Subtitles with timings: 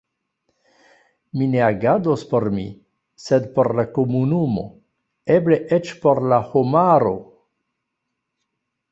[1.39, 2.63] Mi ne agados por mi,
[3.25, 4.63] sed por la komunumo,
[5.35, 7.13] eble eĉ por la homaro.